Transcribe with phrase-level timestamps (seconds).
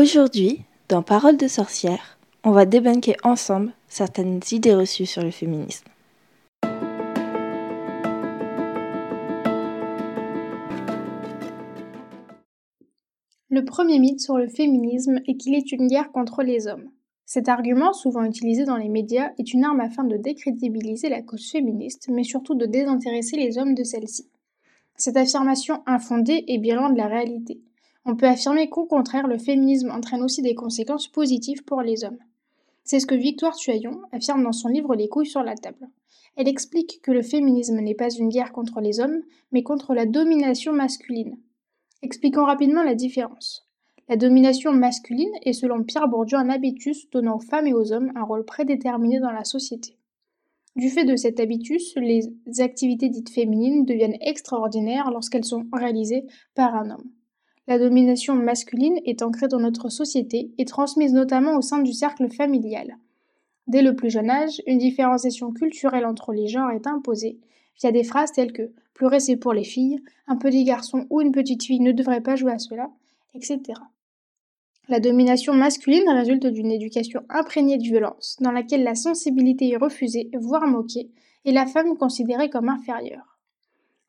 [0.00, 5.88] Aujourd'hui, dans Paroles de sorcière, on va débunker ensemble certaines idées reçues sur le féminisme.
[13.50, 16.90] Le premier mythe sur le féminisme est qu'il est une guerre contre les hommes.
[17.26, 21.50] Cet argument, souvent utilisé dans les médias, est une arme afin de décrédibiliser la cause
[21.50, 24.28] féministe, mais surtout de désintéresser les hommes de celle-ci.
[24.94, 27.60] Cette affirmation infondée est bien loin de la réalité.
[28.04, 32.18] On peut affirmer qu'au contraire, le féminisme entraîne aussi des conséquences positives pour les hommes.
[32.84, 35.88] C'est ce que Victoire Tuaillon affirme dans son livre Les couilles sur la table.
[36.36, 40.06] Elle explique que le féminisme n'est pas une guerre contre les hommes, mais contre la
[40.06, 41.36] domination masculine.
[42.02, 43.68] Expliquons rapidement la différence.
[44.08, 48.10] La domination masculine est selon Pierre Bourdieu un habitus donnant aux femmes et aux hommes
[48.14, 49.98] un rôle prédéterminé dans la société.
[50.76, 56.24] Du fait de cet habitus, les activités dites féminines deviennent extraordinaires lorsqu'elles sont réalisées
[56.54, 57.10] par un homme.
[57.68, 62.30] La domination masculine est ancrée dans notre société et transmise notamment au sein du cercle
[62.30, 62.96] familial.
[63.66, 67.38] Dès le plus jeune âge, une différenciation culturelle entre les genres est imposée
[67.78, 71.30] via des phrases telles que pleurer c'est pour les filles, un petit garçon ou une
[71.30, 72.88] petite fille ne devrait pas jouer à cela,
[73.34, 73.60] etc.
[74.88, 80.30] La domination masculine résulte d'une éducation imprégnée de violence, dans laquelle la sensibilité est refusée,
[80.32, 81.10] voire moquée,
[81.44, 83.37] et la femme considérée comme inférieure.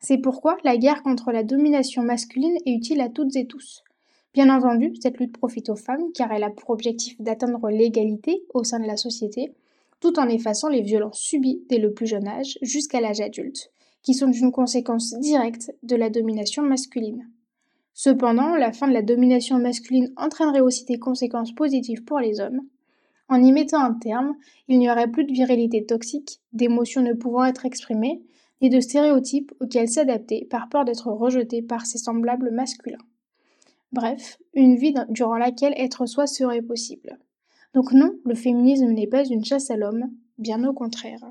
[0.00, 3.84] C'est pourquoi la guerre contre la domination masculine est utile à toutes et tous.
[4.32, 8.64] Bien entendu, cette lutte profite aux femmes car elle a pour objectif d'atteindre l'égalité au
[8.64, 9.52] sein de la société,
[10.00, 13.70] tout en effaçant les violences subies dès le plus jeune âge jusqu'à l'âge adulte,
[14.02, 17.28] qui sont une conséquence directe de la domination masculine.
[17.92, 22.62] Cependant, la fin de la domination masculine entraînerait aussi des conséquences positives pour les hommes.
[23.28, 24.34] En y mettant un terme,
[24.68, 28.22] il n'y aurait plus de virilité toxique, d'émotions ne pouvant être exprimées,
[28.60, 32.98] ni de stéréotypes auxquels s'adapter par peur d'être rejeté par ses semblables masculins.
[33.92, 37.18] Bref, une vie durant laquelle être soi serait possible.
[37.74, 41.30] Donc non, le féminisme n'est pas une chasse à l'homme, bien au contraire.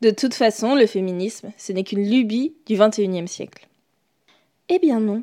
[0.00, 3.68] De toute façon, le féminisme, ce n'est qu'une lubie du XXIe siècle.
[4.70, 5.22] Eh bien non.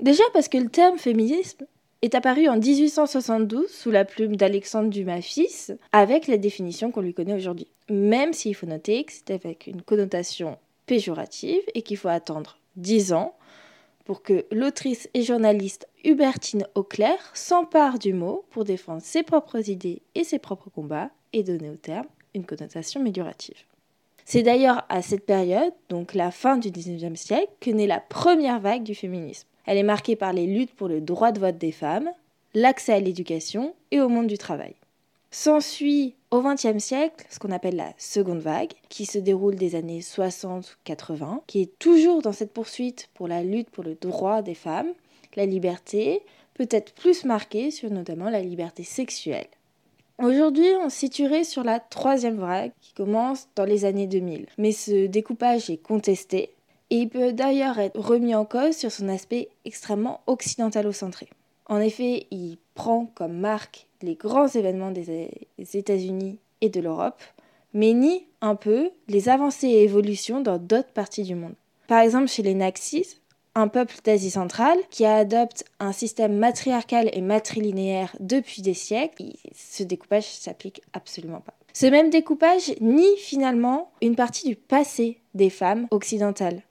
[0.00, 1.66] Déjà parce que le terme féminisme
[2.02, 7.14] est apparu en 1872 sous la plume d'Alexandre Dumas fils, avec la définition qu'on lui
[7.14, 7.68] connaît aujourd'hui.
[7.88, 13.12] Même s'il faut noter que c'est avec une connotation péjorative et qu'il faut attendre dix
[13.12, 13.34] ans
[14.04, 20.02] pour que l'autrice et journaliste Hubertine Auclair s'empare du mot pour défendre ses propres idées
[20.14, 23.58] et ses propres combats et donner au terme une connotation médiorative.
[24.24, 28.60] C'est d'ailleurs à cette période, donc la fin du XIXe siècle, que naît la première
[28.60, 29.48] vague du féminisme.
[29.66, 32.10] Elle est marquée par les luttes pour le droit de vote des femmes,
[32.54, 34.74] l'accès à l'éducation et au monde du travail.
[35.30, 40.00] S'ensuit au XXe siècle ce qu'on appelle la seconde vague, qui se déroule des années
[40.00, 44.92] 60-80, qui est toujours dans cette poursuite pour la lutte pour le droit des femmes,
[45.36, 46.22] la liberté,
[46.54, 49.46] peut-être plus marquée sur notamment la liberté sexuelle.
[50.18, 54.46] Aujourd'hui, on se situerait sur la troisième vague qui commence dans les années 2000.
[54.58, 56.50] Mais ce découpage est contesté
[56.90, 61.28] et il peut d'ailleurs être remis en cause sur son aspect extrêmement occidentalocentré.
[61.66, 67.20] En effet, il prend comme marque les grands événements des États-Unis et de l'Europe,
[67.72, 71.54] mais nie un peu les avancées et évolutions dans d'autres parties du monde.
[71.86, 73.20] Par exemple, chez les Naxis,
[73.54, 79.24] un peuple d'Asie centrale qui adopte un système matriarcal et matrilinéaire depuis des siècles,
[79.54, 81.54] ce découpage s'applique absolument pas.
[81.72, 86.62] Ce même découpage nie finalement une partie du passé des femmes occidentales.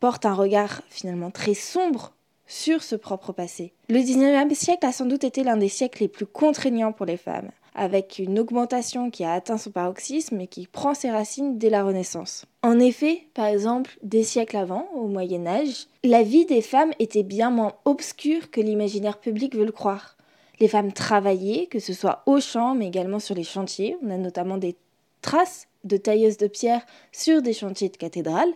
[0.00, 2.12] Porte un regard finalement très sombre
[2.46, 3.72] sur ce propre passé.
[3.88, 7.16] Le 19e siècle a sans doute été l'un des siècles les plus contraignants pour les
[7.16, 11.70] femmes, avec une augmentation qui a atteint son paroxysme et qui prend ses racines dès
[11.70, 12.44] la Renaissance.
[12.62, 17.22] En effet, par exemple, des siècles avant, au Moyen Âge, la vie des femmes était
[17.22, 20.16] bien moins obscure que l'imaginaire public veut le croire.
[20.60, 23.96] Les femmes travaillaient, que ce soit au champ, mais également sur les chantiers.
[24.02, 24.76] On a notamment des
[25.20, 28.52] traces de tailleuses de pierre sur des chantiers de cathédrales.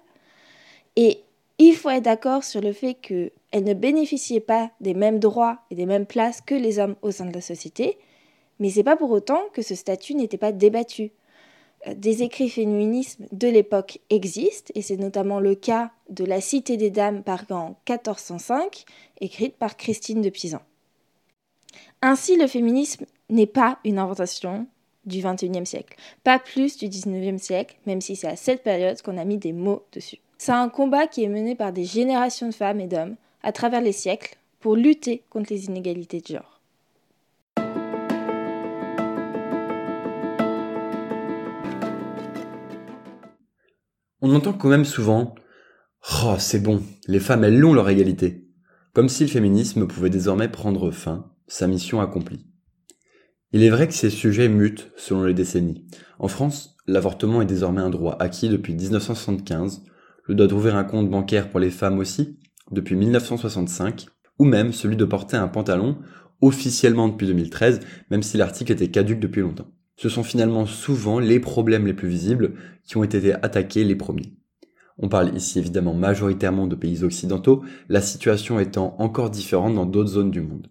[0.97, 1.21] Et
[1.59, 5.75] il faut être d'accord sur le fait qu'elles ne bénéficiaient pas des mêmes droits et
[5.75, 7.99] des mêmes places que les hommes au sein de la société,
[8.59, 11.13] mais c'est pas pour autant que ce statut n'était pas débattu.
[11.87, 16.77] Euh, des écrits féminisme de l'époque existent, et c'est notamment le cas de La Cité
[16.77, 18.85] des Dames parue en 1405,
[19.21, 20.61] écrite par Christine de Pisan.
[22.03, 24.67] Ainsi, le féminisme n'est pas une invention
[25.07, 29.17] du XXIe siècle, pas plus du XIXe siècle, même si c'est à cette période qu'on
[29.17, 30.21] a mis des mots dessus.
[30.43, 33.83] C'est un combat qui est mené par des générations de femmes et d'hommes à travers
[33.83, 36.63] les siècles pour lutter contre les inégalités de genre.
[44.23, 45.35] On entend quand même souvent
[46.25, 48.49] Oh, c'est bon, les femmes elles ont leur égalité.
[48.95, 52.47] Comme si le féminisme pouvait désormais prendre fin, sa mission accomplie.
[53.53, 55.85] Il est vrai que ces sujets mutent selon les décennies.
[56.19, 59.83] En France, l'avortement est désormais un droit acquis depuis 1975,
[60.31, 62.39] le droit d'ouvrir un compte bancaire pour les femmes aussi,
[62.71, 64.07] depuis 1965,
[64.39, 65.99] ou même celui de porter un pantalon,
[66.41, 67.81] officiellement depuis 2013,
[68.11, 69.73] même si l'article était caduque depuis longtemps.
[69.97, 72.55] Ce sont finalement souvent les problèmes les plus visibles
[72.85, 74.33] qui ont été attaqués les premiers.
[74.99, 80.11] On parle ici évidemment majoritairement de pays occidentaux, la situation étant encore différente dans d'autres
[80.11, 80.69] zones du monde.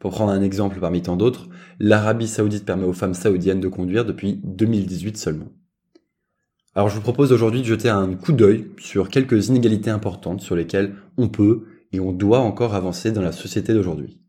[0.00, 1.48] Pour prendre un exemple parmi tant d'autres,
[1.78, 5.52] l'Arabie saoudite permet aux femmes saoudiennes de conduire depuis 2018 seulement.
[6.74, 10.56] Alors je vous propose aujourd'hui de jeter un coup d'œil sur quelques inégalités importantes sur
[10.56, 14.22] lesquelles on peut et on doit encore avancer dans la société d'aujourd'hui.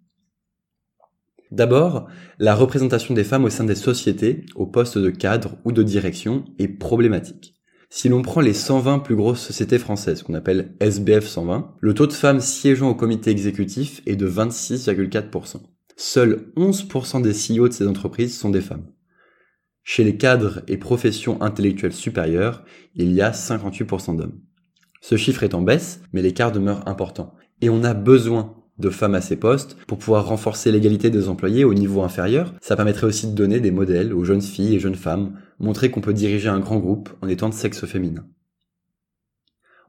[1.52, 2.08] D'abord,
[2.40, 6.44] la représentation des femmes au sein des sociétés, aux postes de cadre ou de direction,
[6.60, 7.54] est problématique.
[7.90, 12.08] Si l'on prend les 120 plus grosses sociétés françaises, qu'on appelle SBF 120, le taux
[12.08, 15.62] de femmes siégeant au comité exécutif est de 26,4%.
[15.96, 18.88] Seuls 11% des CEO de ces entreprises sont des femmes.
[19.84, 22.64] Chez les cadres et professions intellectuelles supérieures,
[22.96, 24.40] il y a 58% d'hommes.
[25.02, 27.36] Ce chiffre est en baisse, mais l'écart demeure important.
[27.62, 31.66] Et on a besoin de femmes à ces postes pour pouvoir renforcer l'égalité des employés
[31.66, 32.54] au niveau inférieur.
[32.62, 36.02] Ça permettrait aussi de donner des modèles aux jeunes filles et jeunes femmes, montrer qu'on
[36.02, 38.26] peut diriger un grand groupe en étant de sexe féminin.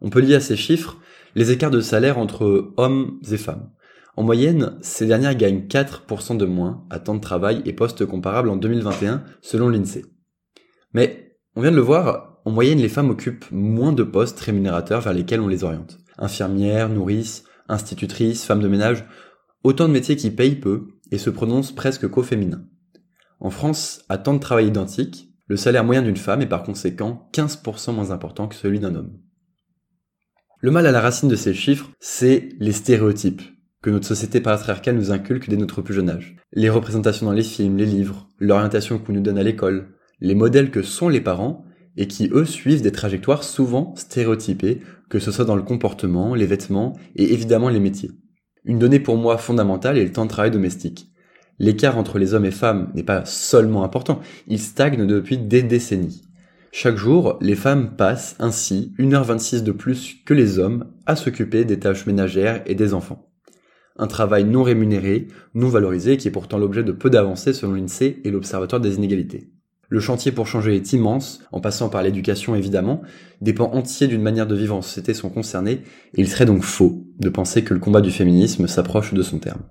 [0.01, 0.99] On peut lier à ces chiffres
[1.35, 3.71] les écarts de salaire entre hommes et femmes.
[4.17, 8.49] En moyenne, ces dernières gagnent 4% de moins à temps de travail et postes comparables
[8.49, 10.05] en 2021 selon l'INSEE.
[10.93, 15.01] Mais, on vient de le voir, en moyenne les femmes occupent moins de postes rémunérateurs
[15.01, 15.99] vers lesquels on les oriente.
[16.19, 19.05] Infirmières, nourrices, institutrices, femmes de ménage,
[19.65, 22.65] autant de métiers qui payent peu et se prononcent presque qu'au féminin.
[23.41, 27.29] En France, à temps de travail identique, le salaire moyen d'une femme est par conséquent
[27.33, 29.19] 15% moins important que celui d'un homme.
[30.61, 33.43] Le mal à la racine de ces chiffres, c'est les stéréotypes,
[33.85, 36.37] que notre société patriarcale nous inculque dès notre plus jeune âge.
[36.55, 39.89] Les représentations dans les films, les livres, l'orientation qu'on nous donne à l'école,
[40.21, 41.67] les modèles que sont les parents
[41.99, 46.47] et qui eux suivent des trajectoires souvent stéréotypées, que ce soit dans le comportement, les
[46.47, 48.11] vêtements et évidemment les métiers.
[48.65, 51.11] Une donnée pour moi fondamentale est le temps de travail domestique.
[51.59, 56.23] L'écart entre les hommes et femmes n'est pas seulement important, il stagne depuis des décennies.
[56.73, 61.79] Chaque jour, les femmes passent ainsi 1h26 de plus que les hommes à s'occuper des
[61.79, 63.29] tâches ménagères et des enfants
[63.97, 68.21] un travail non rémunéré, non valorisé, qui est pourtant l'objet de peu d'avancées selon l'INSEE
[68.25, 69.51] et l'Observatoire des inégalités.
[69.89, 73.03] Le chantier pour changer est immense, en passant par l'éducation évidemment,
[73.41, 75.83] des pans entiers d'une manière de vivre en société sont concernés,
[76.15, 79.39] et il serait donc faux de penser que le combat du féminisme s'approche de son
[79.39, 79.63] terme.